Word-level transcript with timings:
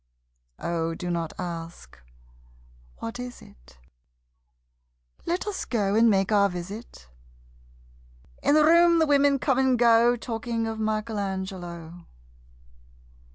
Oh, 0.57 0.95
do 0.95 1.11
not 1.11 1.31
ask, 1.37 1.99
"What 2.97 3.19
is 3.19 3.39
it?" 3.39 3.77
Let 5.27 5.45
us 5.45 5.63
go 5.63 5.93
and 5.93 6.09
make 6.09 6.31
our 6.31 6.49
visit. 6.49 7.07
In 8.41 8.55
the 8.55 8.65
room 8.65 8.97
the 8.97 9.05
women 9.05 9.37
come 9.37 9.59
and 9.59 9.77
go 9.77 10.15
Talking 10.15 10.65
of 10.65 10.79
Michelangelo. 10.79 12.07